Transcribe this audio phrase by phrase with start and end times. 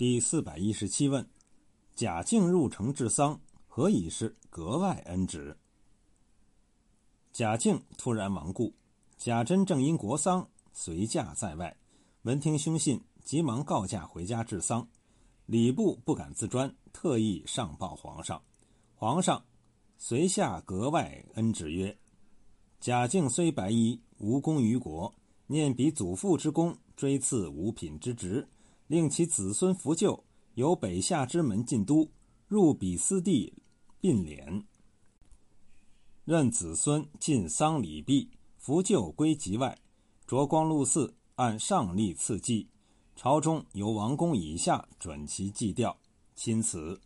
[0.00, 1.28] 第四百一十七问：
[1.94, 5.54] 贾敬入城治丧，何以是格外恩职？
[7.34, 8.72] 贾敬突然亡故，
[9.18, 11.76] 贾珍正因国丧随驾在外，
[12.22, 14.88] 闻听凶信，急忙告假回家治丧。
[15.44, 18.40] 礼部不敢自专，特意上报皇上。
[18.94, 19.44] 皇上
[19.98, 21.94] 遂下格外恩旨曰
[22.80, 25.14] ：“贾敬虽白衣，无功于国，
[25.46, 28.48] 念彼祖父之功，追赐五品之职，
[28.90, 30.20] 令其子孙扶柩，
[30.54, 32.10] 由北下之门进都，
[32.48, 33.54] 入比斯地，
[34.00, 34.64] 并敛。
[36.24, 39.78] 任子孙尽丧礼毕，扶柩归籍外，
[40.26, 42.68] 着光禄寺按上例赐祭。
[43.14, 45.96] 朝中由王公以下准其祭吊，
[46.34, 47.00] 钦此。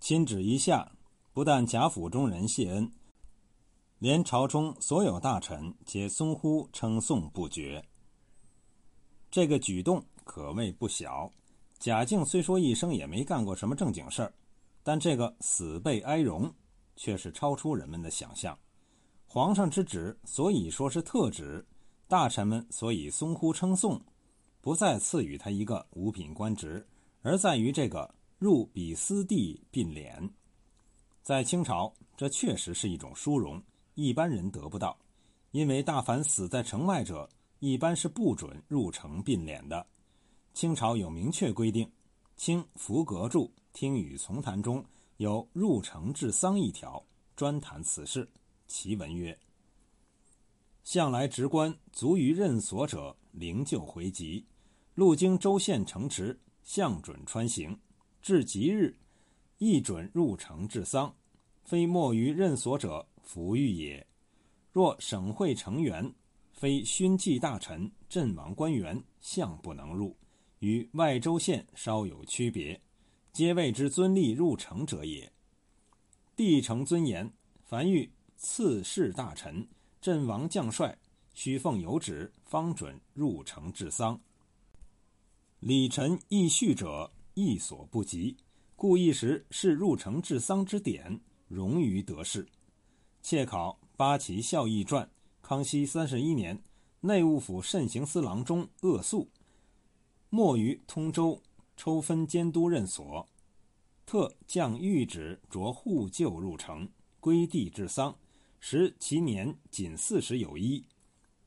[0.00, 0.90] 钦旨一下，
[1.32, 2.90] 不但贾府中人谢恩，
[4.00, 7.84] 连朝中所有大臣皆松呼称颂不绝。
[9.36, 11.30] 这个举动可谓不小。
[11.78, 14.32] 贾敬虽说一生也没干过什么正经事儿，
[14.82, 16.50] 但这个死被哀荣，
[16.96, 18.58] 却是超出人们的想象。
[19.26, 21.62] 皇上之旨，所以说是特旨，
[22.08, 24.00] 大臣们所以松呼称颂，
[24.62, 26.82] 不再赐予他一个五品官职，
[27.20, 30.26] 而在于这个入比斯地并敛。
[31.22, 33.62] 在清朝，这确实是一种殊荣，
[33.96, 34.98] 一般人得不到，
[35.50, 39.86] 因为大凡死在城外者，一般是不准入城并敛的。
[40.52, 41.86] 清朝有明确规定，
[42.36, 43.40] 《清福阁著·
[43.72, 44.84] 听雨从谈》中
[45.16, 47.04] 有入城治丧一条，
[47.34, 48.28] 专谈此事。
[48.66, 49.38] 其文曰
[50.82, 54.44] ：“向来职官卒于任所者，灵柩回籍，
[54.94, 57.78] 路经州县城池，向准穿行。
[58.20, 58.96] 至吉日，
[59.58, 61.14] 亦准入城治丧，
[61.64, 64.04] 非没于任所者，服御也。
[64.72, 66.12] 若省会成员，
[66.56, 70.16] 非勋纪大臣、阵亡官员，向不能入。”
[70.60, 72.80] 与外州县稍有区别，
[73.30, 75.30] 皆谓之尊吏入城者也。
[76.34, 77.30] 帝承尊严，
[77.62, 79.68] 凡遇赐事大臣、
[80.00, 80.98] 阵亡将帅，
[81.34, 84.18] 须奉有旨，方准入城治丧。
[85.60, 88.34] 礼臣易序者，亦所不及，
[88.74, 92.48] 故一时是入城治丧之典，容于得势。
[93.22, 95.08] 窃考八旗孝义传，
[95.48, 96.60] 康熙三十一年，
[97.02, 99.30] 内务府慎刑司郎中鄂肃。
[100.28, 101.40] 没于通州
[101.76, 103.24] 抽分监督任所，
[104.04, 106.88] 特降谕旨着护柩入城，
[107.20, 108.12] 归地治丧，
[108.58, 110.84] 时其年仅四十有一。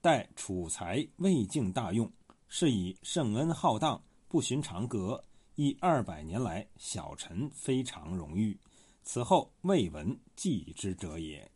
[0.00, 2.08] 待储才未尽大用，
[2.46, 5.20] 是以圣恩浩荡，不寻常格，
[5.56, 8.56] 亦二百年来小臣非常荣誉。
[9.02, 11.50] 此后未闻记之者也。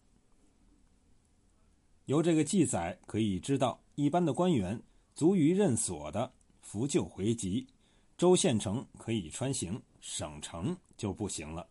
[2.07, 4.81] 由这个记载可以知道，一般的官员
[5.15, 6.33] 卒于任所的。
[6.61, 7.67] 扶柩回籍，
[8.17, 11.69] 州县城可以穿行，省城就不行了。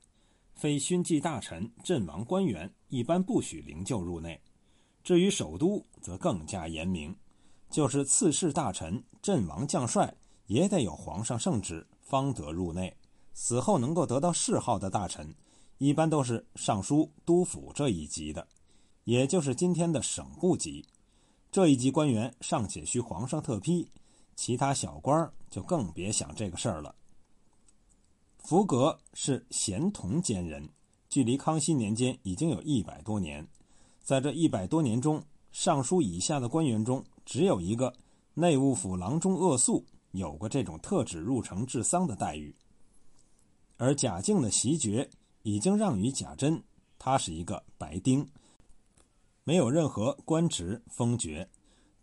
[0.53, 4.39] 非勋纪大臣、阵亡官员，一般不许灵柩入内。
[5.03, 7.13] 至于首都，则更加严明，
[7.69, 10.15] 就是赐事大臣、阵亡将帅，
[10.45, 12.95] 也得有皇上圣旨，方得入内。
[13.33, 15.35] 死后能够得到谥号的大臣，
[15.79, 18.47] 一般都是尚书、督府这一级的，
[19.03, 20.85] 也就是今天的省部级。
[21.51, 23.87] 这一级官员尚且需皇上特批。
[24.35, 26.95] 其他小官就更别想这个事儿了。
[28.39, 30.67] 福格是咸同监人，
[31.07, 33.47] 距离康熙年间已经有一百多年。
[34.01, 37.93] 在这一百多年中，尚书以下的官员中，只有一个
[38.33, 42.53] 内务府郎中鄂肃有过这种特旨入城治丧的待遇。
[43.77, 45.07] 而贾敬的袭爵
[45.43, 46.61] 已经让与贾珍，
[46.97, 48.27] 他是一个白丁，
[49.43, 51.49] 没有任何官职封爵。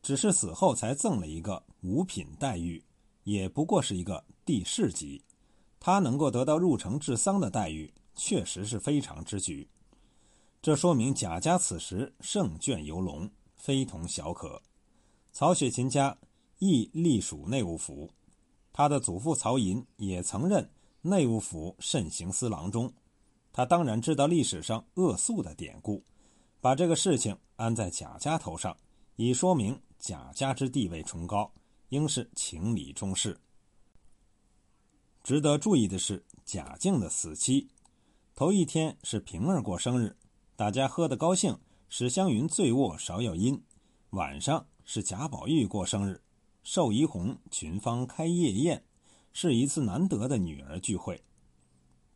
[0.03, 2.83] 只是死后才赠了一个五品待遇，
[3.25, 5.23] 也不过是一个第四级。
[5.79, 9.69] 他能够得到入城治丧的待遇，确实是非常之举。
[10.63, 14.61] 这说明贾家此时胜券游龙，非同小可。
[15.33, 16.17] 曹雪芹家
[16.59, 18.11] 亦隶属内务府，
[18.73, 20.71] 他的祖父曹寅也曾任
[21.03, 22.93] 内务府慎刑司郎中。
[23.53, 26.03] 他当然知道历史上恶肃的典故，
[26.61, 28.77] 把这个事情安在贾家头上，
[29.17, 29.81] 以说明。
[30.03, 31.53] 贾家之地位崇高，
[31.91, 33.39] 应是情理中事。
[35.23, 37.69] 值得注意的是，贾敬的死期，
[38.35, 40.17] 头一天是平儿过生日，
[40.57, 41.59] 大家喝得高兴，
[41.91, 43.61] 史湘云醉卧芍药阴；
[44.13, 46.23] 晚上是贾宝玉过生日，
[46.63, 48.83] 寿怡红群芳开夜宴，
[49.35, 51.23] 是一次难得的女儿聚会。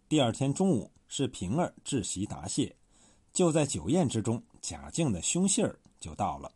[0.09, 2.75] 第二天中午是平儿置席答谢，
[3.35, 6.51] 就在酒宴之中，贾敬的凶信儿就到了。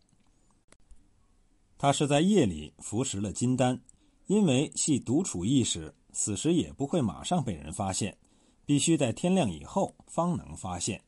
[1.76, 3.78] 他是在夜里服食了金丹，
[4.26, 8.16] 因为系独处意识，此时也不会马上被人发现，
[8.64, 11.02] 必须在天亮以后方能发现。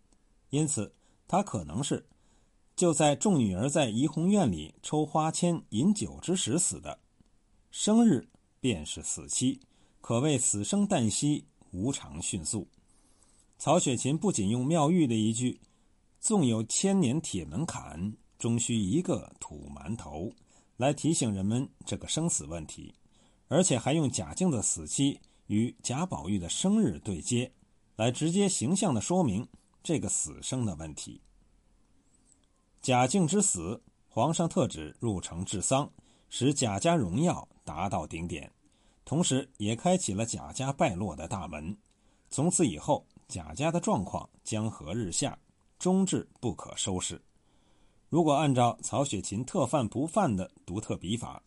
[0.50, 0.93] 因此，
[1.28, 2.05] 他可能是
[2.75, 6.99] 就在众女儿在怡红院里抽花签、饮酒之时死的。
[7.70, 8.28] 生日
[8.61, 9.61] 便是死期，
[10.00, 12.67] 可谓死生旦夕，无常迅速。
[13.60, 15.60] 曹雪芹不仅用妙玉的一句
[16.18, 20.32] “纵有千年铁门槛，终须一个土馒头”
[20.78, 22.94] 来提醒人们这个生死问题，
[23.48, 27.52] 而且还用贾静的死期与贾宝玉的生日对接，
[27.96, 29.46] 来直接形象的说明
[29.82, 31.20] 这个死生的问题。
[32.80, 33.78] 贾静之死，
[34.08, 35.92] 皇上特旨入城治丧，
[36.30, 38.50] 使贾家荣耀达到顶点，
[39.04, 41.76] 同时也开启了贾家败落的大门。
[42.30, 43.04] 从此以后。
[43.31, 45.38] 贾家的状况江河日下，
[45.79, 47.23] 终至不可收拾。
[48.09, 51.41] 如果按照曹雪芹特犯不犯的独特笔法，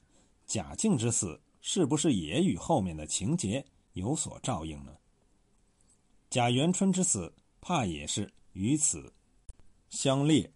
[0.46, 4.94] 贾静之死是不是也与后面的情节有所照应呢？
[6.30, 9.14] 贾元春之死怕也是与此
[9.90, 10.50] 相列，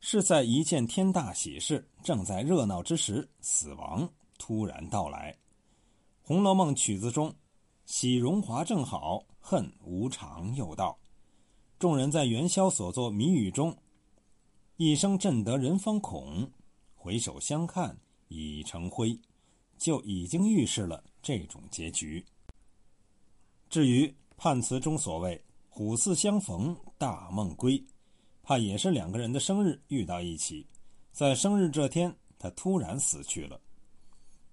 [0.00, 4.08] 是在一件天大喜事正在热闹之时，死亡
[4.38, 5.30] 突然到来。
[6.26, 7.30] 《红楼梦》曲子中。
[7.86, 10.98] 喜荣华正好，恨无常又到。
[11.78, 13.76] 众人在元宵所作谜语中，
[14.78, 16.50] 一声震得人方恐，
[16.94, 17.94] 回首相看
[18.28, 19.18] 已成灰，
[19.76, 22.24] 就已经预示了这种结局。
[23.68, 25.38] 至于判词中所谓
[25.68, 27.82] “虎似相逢大梦归”，
[28.42, 30.66] 怕也是两个人的生日遇到一起，
[31.12, 33.60] 在生日这天他突然死去了。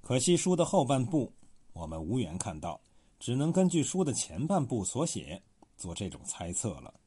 [0.01, 1.31] 可惜书的后半部
[1.71, 2.79] 我们无缘看到。
[3.21, 5.43] 只能根据书的前半部所写
[5.77, 7.00] 做这种猜测了。